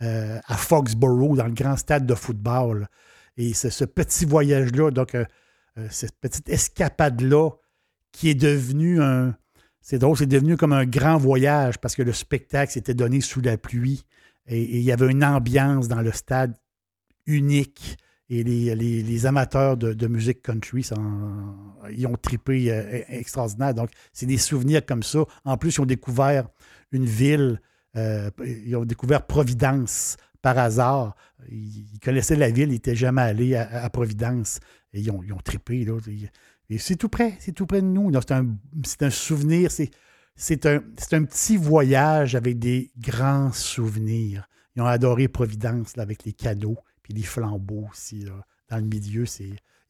à 0.00 0.56
Foxborough, 0.56 1.36
dans 1.36 1.46
le 1.46 1.54
grand 1.54 1.76
stade 1.76 2.06
de 2.06 2.14
football. 2.14 2.88
Et 3.36 3.54
c'est 3.54 3.70
ce 3.70 3.84
petit 3.84 4.24
voyage-là, 4.24 4.90
donc 4.90 5.16
cette 5.90 6.18
petite 6.20 6.48
escapade-là, 6.48 7.50
qui 8.16 8.30
est 8.30 8.34
devenu 8.34 9.02
un. 9.02 9.36
C'est 9.82 9.98
drôle, 9.98 10.16
c'est 10.16 10.26
devenu 10.26 10.56
comme 10.56 10.72
un 10.72 10.86
grand 10.86 11.18
voyage 11.18 11.78
parce 11.78 11.94
que 11.94 12.02
le 12.02 12.14
spectacle 12.14 12.72
s'était 12.72 12.94
donné 12.94 13.20
sous 13.20 13.42
la 13.42 13.58
pluie 13.58 14.04
et 14.46 14.78
il 14.78 14.82
y 14.82 14.90
avait 14.90 15.10
une 15.10 15.22
ambiance 15.22 15.86
dans 15.86 16.00
le 16.00 16.12
stade 16.12 16.56
unique. 17.26 17.98
Et 18.28 18.42
les, 18.42 19.26
amateurs 19.26 19.76
de, 19.76 20.06
musique 20.08 20.42
country, 20.42 20.84
ils 21.90 22.06
ont 22.08 22.16
tripé 22.16 22.72
euh, 22.72 23.02
extraordinaire. 23.08 23.74
Donc, 23.74 23.90
c'est 24.12 24.26
des 24.26 24.38
souvenirs 24.38 24.84
comme 24.84 25.04
ça. 25.04 25.20
En 25.44 25.56
plus, 25.56 25.76
ils 25.76 25.80
ont 25.82 25.86
découvert 25.86 26.48
une 26.90 27.04
ville, 27.04 27.60
euh, 27.96 28.30
ils 28.44 28.74
ont 28.74 28.84
découvert 28.84 29.26
Providence 29.26 30.16
par 30.42 30.58
hasard. 30.58 31.14
Ils, 31.48 32.00
connaissaient 32.02 32.34
la 32.34 32.50
ville, 32.50 32.70
ils 32.70 32.72
n'étaient 32.72 32.96
jamais 32.96 33.22
allés 33.22 33.54
à, 33.54 33.88
Providence. 33.90 34.58
Et 34.92 35.00
ils 35.00 35.10
ont, 35.12 35.22
ils 35.22 35.32
trippé. 35.44 35.84
Là. 35.84 35.94
Et 36.68 36.78
c'est 36.78 36.96
tout 36.96 37.08
près, 37.08 37.36
c'est 37.38 37.52
tout 37.52 37.66
près 37.66 37.80
de 37.80 37.86
nous. 37.86 38.10
C'est 38.84 39.02
un, 39.02 39.10
souvenir, 39.10 39.70
c'est 39.70 40.66
un, 40.66 40.82
un 41.12 41.24
petit 41.24 41.56
voyage 41.56 42.34
avec 42.34 42.58
des 42.58 42.90
grands 42.98 43.52
souvenirs. 43.52 44.48
Ils 44.74 44.82
ont 44.82 44.86
adoré 44.86 45.28
Providence 45.28 45.96
avec 45.96 46.24
les 46.24 46.32
cadeaux 46.32 46.78
puis 47.06 47.14
les 47.14 47.22
flambeaux 47.22 47.86
aussi, 47.92 48.24
dans 48.68 48.78
le 48.78 48.82
milieu. 48.82 49.26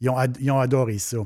Ils, 0.00 0.11
ont, 0.11 0.18
ils 0.38 0.50
adoré 0.50 0.99
ça. 0.99 1.16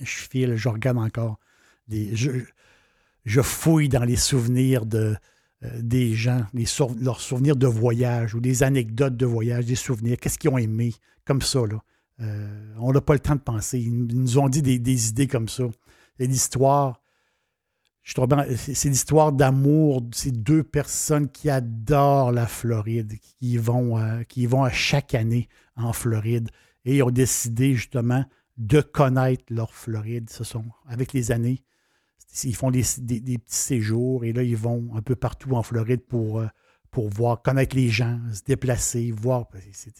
Je 0.00 0.06
file, 0.06 0.56
je 0.56 0.68
encore. 0.68 1.38
Des, 1.86 2.16
je, 2.16 3.42
fouille 3.42 3.88
dans 3.88 4.02
les 4.02 4.16
souvenirs 4.16 4.86
de, 4.86 5.14
euh, 5.62 5.80
des 5.80 6.14
gens, 6.14 6.46
leurs 7.00 7.20
souvenirs 7.20 7.54
de 7.54 7.68
voyage 7.68 8.34
ou 8.34 8.40
des 8.40 8.64
anecdotes 8.64 9.16
de 9.16 9.26
voyage, 9.26 9.66
des 9.66 9.76
souvenirs, 9.76 10.16
qu'est-ce 10.20 10.36
qu'ils 10.36 10.50
ont 10.50 10.58
aimé, 10.58 10.92
comme 11.24 11.42
ça. 11.42 11.60
Là. 11.64 11.80
Euh, 12.22 12.74
on 12.78 12.92
n'a 12.92 13.00
pas 13.00 13.14
le 13.14 13.20
temps 13.20 13.34
de 13.34 13.40
penser. 13.40 13.80
Ils 13.80 14.06
nous 14.06 14.38
ont 14.38 14.48
dit 14.48 14.62
des, 14.62 15.08
idées 15.08 15.26
comme 15.26 15.48
ça. 15.48 15.64
Et 16.18 16.26
l'histoire 16.26 17.00
c'est 18.04 18.88
l'histoire 18.88 19.32
d'amour 19.32 20.02
de 20.02 20.12
ces 20.12 20.32
deux 20.32 20.64
personnes 20.64 21.28
qui 21.30 21.48
adorent 21.48 22.32
la 22.32 22.48
Floride, 22.48 23.12
qui 23.38 23.56
vont, 23.58 23.96
euh, 23.96 24.24
vont 24.48 24.64
à 24.64 24.70
chaque 24.70 25.14
année 25.14 25.48
en 25.76 25.92
Floride 25.92 26.50
et 26.84 27.00
ont 27.04 27.12
décidé 27.12 27.74
justement 27.74 28.24
de 28.56 28.80
connaître 28.80 29.44
leur 29.50 29.72
Floride. 29.72 30.30
Ce 30.30 30.42
sont, 30.42 30.64
avec 30.88 31.12
les 31.12 31.30
années, 31.30 31.62
ils 32.42 32.56
font 32.56 32.72
des, 32.72 32.82
petits 32.82 33.38
séjours 33.46 34.24
et 34.24 34.32
là, 34.32 34.42
ils 34.42 34.56
vont 34.56 34.90
un 34.96 35.02
peu 35.02 35.14
partout 35.14 35.54
en 35.54 35.62
Floride 35.62 36.00
pour, 36.00 36.40
euh, 36.40 36.48
pour 36.92 37.08
voir, 37.08 37.40
connaître 37.40 37.74
les 37.74 37.88
gens, 37.88 38.20
se 38.32 38.42
déplacer, 38.44 39.10
voir. 39.10 39.48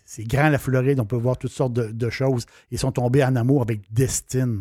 C'est 0.04 0.24
grand 0.24 0.50
la 0.50 0.58
Floride, 0.58 1.00
on 1.00 1.06
peut 1.06 1.16
voir 1.16 1.38
toutes 1.38 1.50
sortes 1.50 1.72
de, 1.72 2.10
choses. 2.10 2.44
Ils 2.70 2.78
sont 2.78 2.92
tombés 2.92 3.24
en 3.24 3.34
amour 3.34 3.62
avec 3.62 3.92
Destin 3.92 4.60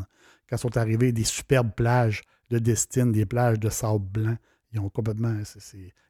quand 0.50 0.56
sont 0.58 0.78
arrivés 0.78 1.12
des 1.12 1.26
superbes 1.26 1.72
plages 1.76 2.24
de 2.50 2.58
Destine, 2.58 3.12
des 3.12 3.26
plages 3.26 3.60
de 3.60 3.70
sable 3.70 4.06
blanc. 4.06 4.38
Ils 4.72 4.80
ont 4.80 4.90
complètement, 4.90 5.36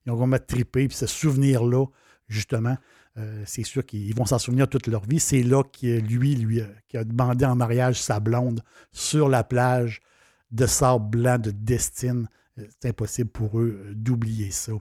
ils 0.05 0.11
ont 0.11 0.15
complètement 0.15 0.45
trippé. 0.47 0.87
Puis 0.87 0.95
ce 0.95 1.07
souvenir-là, 1.07 1.87
justement, 2.27 2.77
euh, 3.17 3.43
c'est 3.47 3.63
sûr 3.63 3.83
qu'ils 3.83 4.15
vont 4.15 4.25
s'en 4.25 4.37
souvenir 4.37 4.67
toute 4.67 4.85
leur 4.85 5.03
vie. 5.03 5.19
C'est 5.19 5.41
là 5.41 5.63
que 5.63 5.99
lui, 5.99 6.35
lui, 6.35 6.61
qui 6.87 6.97
a 6.97 7.03
demandé 7.03 7.45
en 7.45 7.55
mariage 7.55 7.99
sa 7.99 8.19
blonde 8.19 8.61
sur 8.91 9.27
la 9.27 9.43
plage 9.43 10.01
de 10.51 10.67
sable 10.67 11.09
blanc 11.09 11.39
de 11.39 11.49
Destine. 11.49 12.27
Euh, 12.59 12.67
c'est 12.69 12.89
impossible 12.89 13.31
pour 13.31 13.59
eux 13.59 13.85
euh, 13.87 13.93
d'oublier 13.95 14.51
ça. 14.51 14.73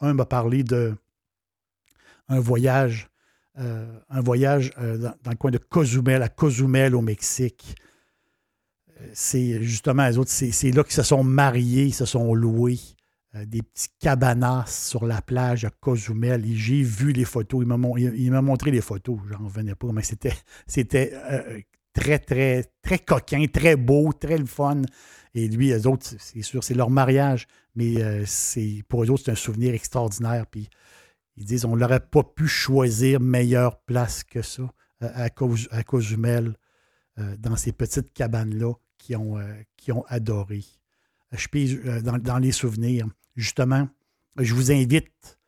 Un 0.00 0.14
m'a 0.14 0.26
parlé 0.26 0.62
de 0.62 0.94
un 2.28 2.40
voyage, 2.40 3.08
un 3.56 4.20
voyage 4.20 4.72
dans, 4.76 5.14
dans, 5.22 5.30
le 5.30 5.36
coin 5.36 5.50
de 5.50 5.58
Cozumel, 5.58 6.22
à 6.22 6.28
Cozumel 6.28 6.94
au 6.94 7.00
Mexique 7.00 7.76
c'est 9.12 9.62
justement 9.62 10.06
les 10.06 10.18
autres, 10.18 10.30
c'est 10.30 10.70
là 10.70 10.82
qu'ils 10.82 10.94
se 10.94 11.02
sont 11.02 11.24
mariés, 11.24 11.84
ils 11.84 11.94
se 11.94 12.04
sont 12.04 12.34
loués 12.34 12.78
euh, 13.34 13.44
des 13.44 13.62
petits 13.62 13.88
cabanas 13.98 14.66
sur 14.66 15.06
la 15.06 15.22
plage 15.22 15.64
à 15.64 15.70
Cozumel. 15.70 16.44
J'ai 16.46 16.82
vu 16.82 17.12
les 17.12 17.24
photos. 17.24 17.62
Il 17.62 18.30
m'a 18.30 18.42
montré 18.42 18.70
les 18.70 18.80
photos. 18.80 19.18
J'en 19.30 19.44
revenais 19.44 19.74
pas, 19.74 19.88
mais 19.92 20.02
c'était 20.02 21.12
euh, 21.30 21.60
très, 21.96 22.18
très, 22.18 22.64
très 22.82 22.98
coquin, 22.98 23.46
très 23.46 23.76
beau, 23.76 24.12
très 24.12 24.38
le 24.38 24.46
fun. 24.46 24.82
Et 25.34 25.48
lui, 25.48 25.68
les 25.68 25.86
autres, 25.86 26.06
c'est 26.18 26.42
sûr, 26.42 26.62
c'est 26.62 26.74
leur 26.74 26.90
mariage, 26.90 27.46
mais 27.74 28.02
euh, 28.02 28.24
pour 28.88 29.02
eux 29.02 29.10
autres, 29.10 29.24
c'est 29.24 29.32
un 29.32 29.34
souvenir 29.34 29.74
extraordinaire. 29.74 30.46
Puis 30.46 30.68
ils 31.36 31.44
disent 31.44 31.64
on 31.64 31.76
n'aurait 31.76 32.00
pas 32.00 32.22
pu 32.22 32.46
choisir 32.46 33.20
meilleure 33.20 33.80
place 33.80 34.24
que 34.24 34.42
ça 34.42 34.70
à, 35.00 35.24
à 35.24 35.82
Cozumel, 35.82 36.56
dans 37.38 37.56
ces 37.56 37.72
petites 37.72 38.12
cabanes-là 38.12 38.74
qui 38.98 39.16
ont, 39.16 39.38
euh, 39.38 39.54
qui 39.76 39.92
ont 39.92 40.04
adoré. 40.08 40.64
Je 41.32 41.46
euh, 41.54 42.00
dans, 42.02 42.38
les 42.38 42.52
souvenirs. 42.52 43.06
Justement, 43.36 43.88
je 44.38 44.54
vous 44.54 44.72
invite, 44.72 45.38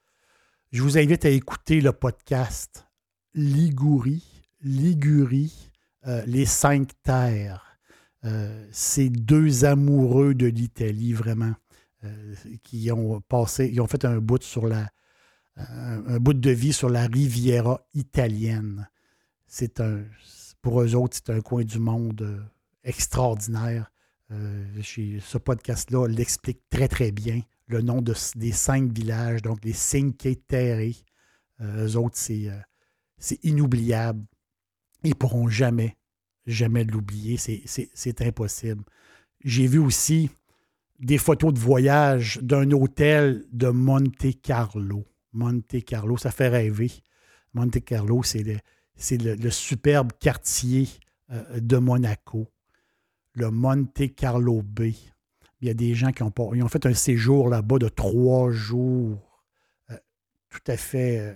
je 0.70 0.82
vous 0.82 0.98
invite 0.98 1.24
à 1.24 1.30
écouter 1.30 1.80
le 1.80 1.92
podcast 1.92 2.86
Ligurie, 3.34 4.44
Ligurie, 4.60 5.67
euh, 6.06 6.22
les 6.26 6.46
cinq 6.46 6.90
terres. 7.02 7.64
ces 8.72 9.10
deux 9.10 9.64
amoureux 9.64 10.34
de 10.34 10.46
l'Italie, 10.46 11.12
vraiment, 11.12 11.54
qui 12.62 12.90
ont 12.90 13.20
passé, 13.20 13.70
ils 13.72 13.80
ont 13.80 13.86
fait 13.86 14.04
un 14.04 14.18
bout 14.18 14.42
sur 14.42 14.66
la, 14.66 14.90
de 15.56 16.50
vie 16.50 16.72
sur 16.72 16.90
la 16.90 17.06
Riviera 17.06 17.86
italienne. 17.94 18.88
C'est 19.46 19.80
un, 19.80 20.04
pour 20.60 20.82
eux 20.82 20.94
autres, 20.94 21.16
c'est 21.16 21.32
un 21.32 21.40
coin 21.40 21.64
du 21.64 21.78
monde 21.78 22.44
extraordinaire. 22.82 23.90
ce 24.30 25.38
podcast-là 25.38 26.06
l'explique 26.08 26.60
très, 26.70 26.88
très 26.88 27.12
bien. 27.12 27.40
Le 27.66 27.82
nom 27.82 28.00
de, 28.02 28.14
des 28.36 28.52
cinq 28.52 28.92
villages, 28.92 29.42
donc 29.42 29.64
les 29.64 29.74
Cinque 29.74 30.28
Terre. 30.46 30.80
eux 31.60 31.96
autres, 31.96 32.16
c'est 32.16 33.44
inoubliable. 33.44 34.24
Ils 35.04 35.14
pourront 35.14 35.48
jamais, 35.48 35.96
jamais 36.46 36.84
l'oublier. 36.84 37.36
C'est, 37.36 38.22
impossible. 38.22 38.82
J'ai 39.44 39.66
vu 39.66 39.78
aussi 39.78 40.30
des 40.98 41.18
photos 41.18 41.52
de 41.52 41.58
voyage 41.58 42.38
d'un 42.42 42.70
hôtel 42.72 43.44
de 43.52 43.68
Monte 43.68 44.40
Carlo. 44.42 45.04
Monte 45.32 45.84
Carlo, 45.84 46.16
ça 46.16 46.30
fait 46.30 46.48
rêver. 46.48 46.90
Monte 47.54 47.84
Carlo, 47.84 48.22
c'est 48.22 48.42
le, 48.42 49.50
superbe 49.50 50.12
quartier 50.18 50.88
euh, 51.30 51.60
de 51.60 51.76
Monaco, 51.76 52.48
le 53.34 53.50
Monte 53.50 54.14
Carlo 54.14 54.62
Bay. 54.62 54.94
Il 55.60 55.68
y 55.68 55.70
a 55.70 55.74
des 55.74 55.94
gens 55.94 56.12
qui 56.12 56.22
ont, 56.22 56.32
ont 56.36 56.68
fait 56.68 56.86
un 56.86 56.94
séjour 56.94 57.48
là-bas 57.48 57.78
de 57.78 57.88
trois 57.88 58.50
jours, 58.50 59.44
euh, 59.90 59.96
tout 60.50 60.70
à 60.70 60.76
fait 60.76 61.18
euh, 61.18 61.34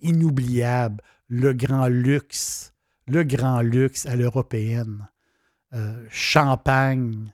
inoubliable. 0.00 1.02
Le 1.28 1.52
grand 1.52 1.88
luxe, 1.88 2.72
le 3.08 3.24
grand 3.24 3.62
luxe 3.62 4.06
à 4.06 4.16
l'européenne. 4.16 5.08
champagne, 6.10 7.32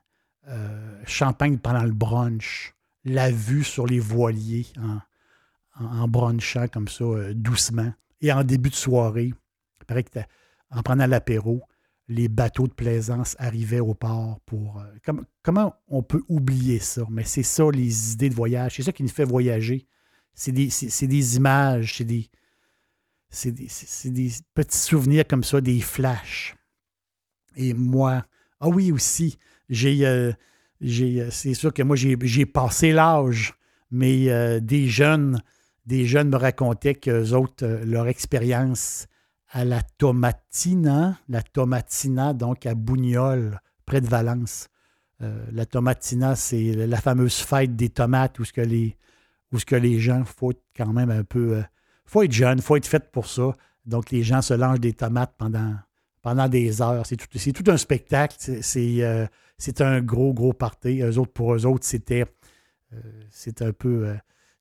champagne 1.07 1.59
pendant 1.59 1.85
le 1.85 1.93
brunch, 1.93 2.75
la 3.04 3.31
vue 3.31 3.64
sur 3.64 3.87
les 3.87 4.00
voiliers 4.00 4.66
en, 5.78 6.09
brunchant 6.09 6.69
comme 6.69 6.88
ça, 6.88 7.04
doucement. 7.35 7.93
Et 8.21 8.33
en 8.33 8.45
début 8.45 8.71
de 8.71 8.75
soirée, 8.75 9.33
il 9.81 9.85
paraît 9.87 10.04
que 10.04 10.19
en 10.71 10.83
prenant 10.83 11.07
l'apéro, 11.07 11.62
les 12.09 12.28
bateaux 12.28 12.66
de 12.66 12.73
plaisance 12.73 13.37
arrivaient 13.38 13.81
au 13.81 13.95
port 13.95 14.40
pour. 14.45 14.81
Euh, 14.81 15.12
comment 15.43 15.75
on 15.88 16.02
peut 16.02 16.23
oublier 16.28 16.78
ça? 16.78 17.02
Mais 17.11 17.25
c'est 17.25 17.43
ça, 17.43 17.64
les 17.73 18.12
idées 18.12 18.28
de 18.28 18.35
voyage. 18.35 18.76
C'est 18.76 18.83
ça 18.83 18.93
qui 18.93 19.02
nous 19.02 19.09
fait 19.09 19.25
voyager. 19.25 19.87
C'est 20.35 20.52
des, 20.52 20.69
des, 20.69 21.37
images, 21.37 21.97
c'est 21.97 22.04
des, 22.04 22.28
des, 23.45 23.69
des, 24.05 24.33
petits 24.55 24.79
souvenirs 24.79 25.25
comme 25.29 25.45
ça, 25.45 25.61
des 25.61 25.81
flashs. 25.81 26.57
Et 27.57 27.75
moi, 27.75 28.25
ah 28.61 28.69
oui, 28.69 28.93
aussi, 28.93 29.38
j'ai. 29.69 30.07
Euh, 30.07 30.33
euh, 30.83 31.29
c'est 31.31 31.55
sûr 31.55 31.73
que 31.73 31.83
moi, 31.83 31.97
j'ai 31.97 32.47
passé 32.47 32.93
l'âge, 32.93 33.55
mais 33.91 34.61
des 34.61 34.88
jeunes 34.88 35.41
des 35.87 36.07
jeunes 36.07 36.31
me 36.31 36.37
racontaient 36.37 36.95
qu'eux 36.95 37.33
autres, 37.33 37.64
euh, 37.64 37.85
leur 37.85 38.09
expérience 38.09 39.07
à 39.49 39.64
la 39.64 39.83
Tomatina, 39.83 41.19
la 41.29 41.43
Tomatina, 41.43 42.33
donc 42.33 42.67
à 42.67 42.75
Bougnol, 42.75 43.61
près 43.87 44.00
de 44.00 44.07
Valence. 44.07 44.69
Euh, 45.23 45.45
la 45.53 45.67
Tomatina, 45.67 46.35
c'est 46.35 46.73
la 46.87 47.00
fameuse 47.00 47.37
fête 47.37 47.76
des 47.76 47.88
tomates 47.88 48.38
où 48.38 48.45
ce 48.45 48.53
que 48.53 49.76
les, 49.76 49.99
gens, 50.00 50.25
faut 50.25 50.53
quand 50.76 50.93
même 50.93 51.11
un 51.11 51.23
peu. 51.23 51.62
Euh, 52.14 52.21
faut 52.21 52.23
être 52.23 52.33
jeune, 52.33 52.59
il 52.59 52.62
faut 52.62 52.76
être 52.76 52.87
fait 52.87 53.11
pour 53.11 53.26
ça. 53.26 53.52
Donc, 53.87 54.11
les 54.11 54.23
gens 54.23 54.42
se 54.42 54.54
langent 54.54 54.78
des 54.78 54.92
tomates 54.92 55.35
pendant, 55.37 55.75
pendant 56.23 56.49
des 56.49 56.80
heures. 56.80 57.04
C'est 57.06 57.16
tout, 57.52 57.71
un 57.71 57.76
spectacle. 57.76 58.37
C'est 58.38 59.80
un 59.80 60.00
gros, 60.00 60.33
gros 60.33 60.52
party. 60.52 61.02
Eux 61.02 61.18
autres, 61.18 61.33
pour 61.33 61.54
eux 61.54 61.66
autres, 61.66 61.85
c'était 61.85 62.25
c'est 63.30 63.61
un 63.61 63.73
peu 63.73 64.14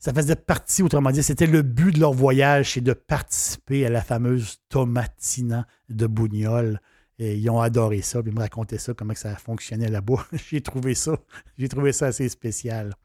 ça 0.04 0.14
faisait 0.14 0.36
partie, 0.36 0.84
autrement 0.84 1.12
dit, 1.12 1.24
c'était 1.24 1.48
le 1.48 1.62
but 1.62 1.96
de 1.96 2.02
leur 2.02 2.12
voyage, 2.12 2.74
c'est 2.74 2.82
de 2.82 2.92
participer 2.92 3.86
à 3.86 3.90
la 3.90 4.02
fameuse 4.02 4.58
Tomatina 4.68 5.66
de 5.88 6.08
Bougnol. 6.08 6.82
Et 7.20 7.38
ils 7.38 7.50
ont 7.50 7.62
adoré 7.62 8.02
ça, 8.02 8.22
puis 8.22 8.30
ils 8.30 8.36
me 8.36 8.42
racontaient 8.42 8.80
ça, 8.80 8.94
comment 8.94 9.16
ça 9.16 9.34
fonctionnait 9.38 9.88
là-bas. 9.88 10.28
j'ai 10.50 10.60
trouvé 10.60 10.94
ça, 10.94 11.16
j'ai 11.58 11.70
trouvé 11.70 11.94
ça 11.94 12.08
assez 12.08 12.28
spécial. 12.28 12.96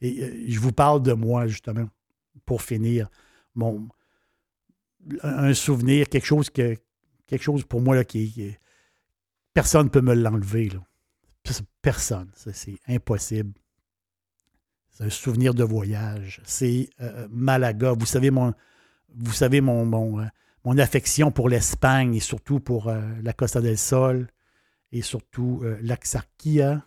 Et 0.00 0.22
euh, 0.22 0.44
je 0.48 0.58
vous 0.58 0.72
parle 0.72 1.02
de 1.02 1.12
moi, 1.12 1.48
justement, 1.48 1.84
pour 2.46 2.62
finir. 2.62 3.10
Un 5.22 5.54
souvenir, 5.54 6.08
quelque 6.08 6.26
chose 6.26 7.64
pour 7.64 7.80
moi 7.80 8.04
qui, 8.04 8.56
personne 9.52 9.84
ne 9.84 9.90
peut 9.90 10.00
me 10.00 10.14
l'enlever. 10.14 10.70
Personne. 11.82 12.30
C'est 12.34 12.78
impossible. 12.88 13.52
C'est 14.92 15.04
un 15.04 15.10
souvenir 15.10 15.54
de 15.54 15.64
voyage. 15.64 16.40
C'est 16.44 16.90
euh, 17.00 17.26
Malaga. 17.30 17.94
Vous 17.98 18.06
savez, 18.06 18.30
mon, 18.30 18.52
vous 19.14 19.42
euh, 19.42 20.26
mon 20.64 20.78
affection 20.78 21.30
pour 21.30 21.48
l'Espagne 21.48 22.14
et 22.14 22.20
surtout 22.20 22.60
pour 22.60 22.88
euh, 22.88 23.00
la 23.22 23.32
Costa 23.32 23.60
del 23.60 23.78
Sol 23.78 24.28
et 24.92 25.00
surtout 25.00 25.62
l'Axarquia. 25.80 26.86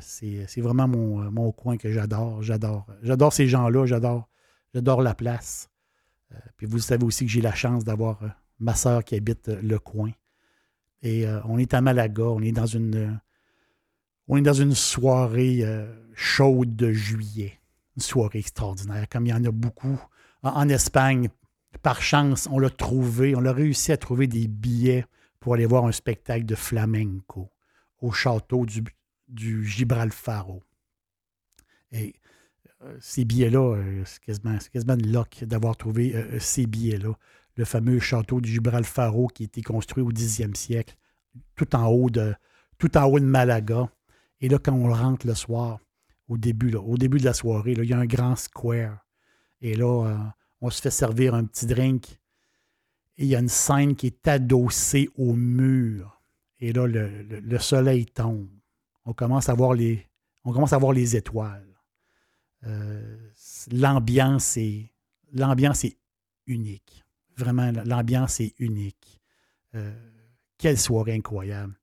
c'est 0.00 0.60
vraiment 0.60 0.86
mon, 0.86 1.50
coin 1.52 1.78
que 1.78 1.90
j'adore. 1.90 2.42
J'adore. 2.42 2.86
J'adore 3.02 3.32
ces 3.32 3.48
gens-là. 3.48 3.86
J'adore 3.86 5.02
la 5.02 5.14
place. 5.14 5.71
Puis 6.56 6.66
vous 6.66 6.78
savez 6.78 7.04
aussi 7.04 7.26
que 7.26 7.30
j'ai 7.30 7.40
la 7.40 7.54
chance 7.54 7.84
d'avoir 7.84 8.20
ma 8.58 8.74
soeur 8.74 9.04
qui 9.04 9.14
habite 9.14 9.48
le 9.48 9.78
coin. 9.78 10.10
Et 11.02 11.26
on 11.44 11.58
est 11.58 11.74
à 11.74 11.80
Malaga. 11.80 12.24
On 12.24 12.40
est 12.40 12.52
dans 12.52 12.66
une 12.66 13.18
on 14.28 14.36
est 14.36 14.42
dans 14.42 14.52
une 14.52 14.74
soirée 14.74 15.60
euh, 15.62 15.86
chaude 16.14 16.76
de 16.76 16.92
juillet. 16.92 17.58
Une 17.96 18.02
soirée 18.02 18.38
extraordinaire, 18.38 19.06
comme 19.08 19.26
il 19.26 19.30
y 19.30 19.34
en 19.34 19.44
a 19.44 19.50
beaucoup. 19.50 20.00
En, 20.42 20.68
Espagne, 20.68 21.28
par 21.82 22.00
chance, 22.00 22.48
on 22.50 22.58
l'a 22.58 22.70
trouvé, 22.70 23.34
on 23.36 23.44
a 23.44 23.52
réussi 23.52 23.92
à 23.92 23.96
trouver 23.96 24.26
des 24.26 24.48
billets 24.48 25.04
pour 25.38 25.54
aller 25.54 25.66
voir 25.66 25.84
un 25.84 25.92
spectacle 25.92 26.46
de 26.46 26.54
flamenco 26.54 27.50
au 28.00 28.10
château 28.10 28.64
du, 28.64 28.82
du 29.28 29.66
Gibralfaro. 29.66 30.62
Et 31.92 32.14
euh, 32.21 32.21
ces 33.00 33.24
billets-là, 33.24 33.76
euh, 33.76 34.02
c'est 34.04 34.20
quasiment, 34.20 34.56
quasiment 34.72 34.94
une 34.94 35.46
d'avoir 35.46 35.76
trouvé 35.76 36.14
ces 36.38 36.66
billets-là. 36.66 37.16
Le 37.56 37.64
fameux 37.64 38.00
château 38.00 38.40
du 38.40 38.50
Gibralfaro 38.50 39.28
qui 39.28 39.42
a 39.42 39.46
été 39.46 39.62
construit 39.62 40.02
au 40.02 40.10
10e 40.10 40.54
siècle, 40.54 40.96
tout 41.54 41.76
en 41.76 41.86
haut 41.86 42.10
de, 42.10 42.34
tout 42.78 42.96
en 42.96 43.04
haut 43.04 43.20
de 43.20 43.24
Malaga. 43.24 43.88
Et 44.40 44.48
là, 44.48 44.58
quand 44.58 44.72
on 44.72 44.92
rentre 44.92 45.26
le 45.26 45.34
soir, 45.34 45.78
au 46.28 46.36
début, 46.38 46.70
de 46.70 47.24
la 47.24 47.34
soirée, 47.34 47.72
il 47.72 47.84
y 47.84 47.92
a 47.92 47.98
un 47.98 48.06
grand 48.06 48.36
square. 48.36 49.04
Et 49.60 49.74
là, 49.74 50.06
euh, 50.06 50.16
on 50.60 50.70
se 50.70 50.80
fait 50.80 50.90
servir 50.90 51.34
un 51.34 51.44
petit 51.44 51.66
drink. 51.66 52.18
Et 53.18 53.24
il 53.24 53.26
y 53.26 53.36
a 53.36 53.40
une 53.40 53.48
scène 53.48 53.94
qui 53.94 54.06
est 54.06 54.26
adossée 54.26 55.10
au 55.16 55.34
mur. 55.34 56.20
Et 56.58 56.72
là, 56.72 56.86
le, 56.86 57.58
soleil 57.58 58.06
tombe. 58.06 58.48
On 59.04 59.12
commence 59.12 59.48
à 59.48 59.54
voir 59.54 59.74
les, 59.74 60.08
on 60.44 60.52
commence 60.52 60.72
à 60.72 60.78
voir 60.78 60.92
les 60.92 61.16
étoiles. 61.16 61.66
Euh, 62.66 63.16
l'ambiance 63.70 64.56
est, 64.56 64.90
l'ambiance 65.32 65.84
est 65.84 65.96
unique. 66.46 67.04
Vraiment, 67.36 67.72
l'ambiance 67.84 68.40
est 68.40 68.54
unique. 68.58 69.20
Euh, 69.74 69.92
quelle 70.58 70.78
soirée 70.78 71.14
incroyable 71.14 71.74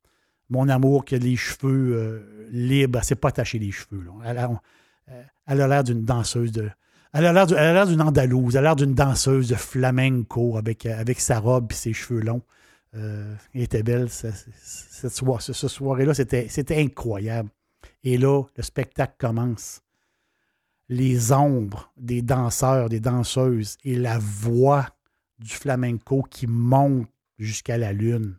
mon 0.52 0.68
amour 0.68 1.06
qui 1.06 1.14
a 1.14 1.20
les 1.20 1.36
cheveux 1.36 1.96
euh, 1.96 2.48
libres, 2.50 3.00
elle 3.08 3.18
pas 3.18 3.28
attachée 3.28 3.60
les 3.60 3.72
cheveux. 3.72 4.04
Elle, 4.26 4.40
a, 4.40 5.68
l'air 5.68 5.84
d'une 5.84 6.04
danseuse 6.04 6.52
de. 6.52 6.72
Elle 7.14 7.28
a 7.28 7.34
l'air 7.34 7.86
d'une 7.86 8.02
andalouse, 8.02 8.56
elle 8.56 8.62
a 8.62 8.70
l'air 8.70 8.76
d'une 8.76 8.96
danseuse 8.96 9.50
de 9.50 9.54
flamenco 9.54 10.58
avec, 10.58 10.88
avec 10.88 11.20
sa 11.20 11.40
robe 11.40 11.72
et 11.72 11.76
ses 11.76 11.94
cheveux 11.94 12.22
longs. 12.22 12.42
Elle 12.94 13.38
était 13.54 13.84
belle. 13.84 14.10
Cette, 14.10 15.12
soirée, 15.12 15.44
ce, 15.44 15.68
soirée-là, 15.68 16.16
c'était, 16.16 16.48
c'était 16.50 16.82
incroyable. 16.82 17.52
Et 18.04 18.18
là, 18.18 18.42
le 18.58 18.64
spectacle 18.64 19.14
commence. 19.20 19.84
Les 20.90 21.32
ombres 21.32 21.92
des 21.98 22.22
danseurs, 22.22 22.90
des 22.90 23.00
danseuses 23.00 23.78
et 23.84 23.96
la 23.96 24.18
voix 24.20 24.88
du 25.38 25.54
flamenco 25.54 26.24
qui 26.30 26.48
monte 26.48 27.08
jusqu'à 27.38 27.78
la 27.78 27.94
lune 27.94 28.38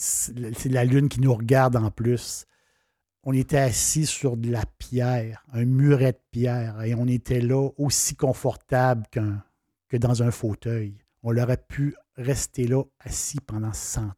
c'est 0.00 0.70
la 0.70 0.84
lune 0.84 1.08
qui 1.08 1.20
nous 1.20 1.34
regarde 1.34 1.76
en 1.76 1.90
plus. 1.90 2.46
On 3.22 3.34
était 3.34 3.58
assis 3.58 4.06
sur 4.06 4.38
de 4.38 4.50
la 4.50 4.64
pierre, 4.78 5.44
un 5.52 5.66
muret 5.66 6.12
de 6.12 6.20
pierre, 6.30 6.82
et 6.82 6.94
on 6.94 7.06
était 7.06 7.42
là 7.42 7.68
aussi 7.76 8.14
confortable 8.16 9.06
qu'un, 9.10 9.44
que 9.88 9.98
dans 9.98 10.22
un 10.22 10.30
fauteuil. 10.30 10.96
On 11.22 11.36
aurait 11.36 11.58
pu 11.58 11.94
rester 12.16 12.66
là 12.66 12.82
assis 13.00 13.40
pendant 13.40 13.74
100 13.74 14.02
ans. 14.04 14.14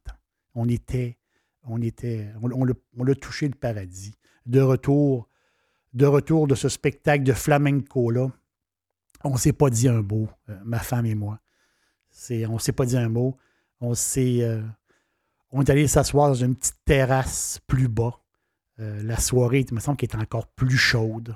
On 0.55 0.69
était, 0.69 1.17
on 1.63 1.81
était, 1.81 2.29
on, 2.41 2.49
on, 2.97 3.13
touché 3.15 3.49
le 3.49 3.55
paradis. 3.55 4.15
De 4.45 4.61
retour, 4.61 5.27
de 5.93 6.05
retour 6.05 6.47
de 6.47 6.55
ce 6.55 6.69
spectacle 6.69 7.23
de 7.23 7.33
flamenco-là, 7.33 8.29
on 9.23 9.33
ne 9.33 9.37
s'est 9.37 9.53
pas 9.53 9.69
dit 9.69 9.87
un 9.87 10.01
mot, 10.01 10.27
euh, 10.49 10.59
ma 10.63 10.79
femme 10.79 11.05
et 11.05 11.15
moi. 11.15 11.39
On 12.29 12.53
ne 12.53 12.59
s'est 12.59 12.71
pas 12.73 12.85
dit 12.85 12.97
un 12.97 13.09
mot. 13.09 13.37
On 13.79 13.95
s'est, 13.95 14.43
euh, 14.43 14.61
on 15.51 15.61
est 15.61 15.69
allé 15.69 15.87
s'asseoir 15.87 16.29
dans 16.29 16.35
une 16.35 16.55
petite 16.55 16.83
terrasse 16.85 17.59
plus 17.67 17.87
bas. 17.87 18.19
Euh, 18.79 19.01
la 19.03 19.17
soirée, 19.17 19.65
il 19.67 19.73
me 19.73 19.79
semble 19.79 19.97
qu'elle 19.97 20.07
était 20.07 20.17
encore 20.17 20.47
plus 20.47 20.77
chaude. 20.77 21.35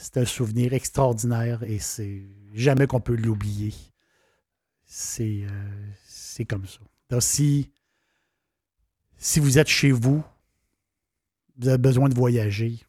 C'est 0.00 0.16
un 0.16 0.24
souvenir 0.24 0.72
extraordinaire 0.72 1.62
et 1.62 1.78
c'est 1.78 2.26
jamais 2.52 2.88
qu'on 2.88 2.98
peut 2.98 3.14
l'oublier. 3.14 3.72
C'est, 4.84 5.46
c'est 6.04 6.46
comme 6.46 6.66
ça. 6.66 6.80
Donc, 7.10 7.22
si, 7.22 7.70
si 9.18 9.38
vous 9.38 9.56
êtes 9.56 9.68
chez 9.68 9.92
vous, 9.92 10.20
vous 11.58 11.68
avez 11.68 11.78
besoin 11.78 12.08
de 12.08 12.14
voyager, 12.16 12.80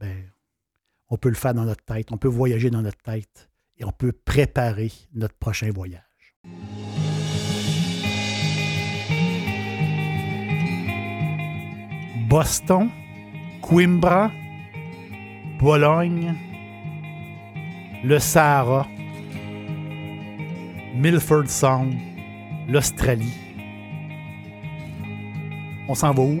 ben, 0.00 0.30
on 1.08 1.16
peut 1.18 1.28
le 1.28 1.34
faire 1.34 1.54
dans 1.54 1.64
notre 1.64 1.84
tête, 1.84 2.10
on 2.10 2.16
peut 2.16 2.28
voyager 2.28 2.70
dans 2.70 2.82
notre 2.82 3.02
tête 3.02 3.50
et 3.76 3.84
on 3.84 3.92
peut 3.92 4.12
préparer 4.12 4.90
notre 5.12 5.34
prochain 5.34 5.70
voyage. 5.70 6.02
Boston, 12.28 12.88
Coimbra, 13.60 14.30
Bologne, 15.58 16.34
le 18.04 18.18
Sahara, 18.18 18.86
Milford 20.94 21.48
Sound, 21.48 21.94
l'Australie. 22.68 23.34
On 25.88 25.94
s'en 25.94 26.12
va 26.12 26.22
où? 26.22 26.40